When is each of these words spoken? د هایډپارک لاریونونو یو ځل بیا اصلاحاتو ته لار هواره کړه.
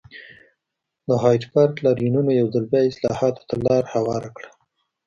د 1.07 1.09
هایډپارک 1.23 1.75
لاریونونو 1.85 2.31
یو 2.39 2.47
ځل 2.53 2.65
بیا 2.71 2.81
اصلاحاتو 2.89 3.41
ته 3.49 3.55
لار 3.65 3.83
هواره 3.95 4.29
کړه. 4.35 4.49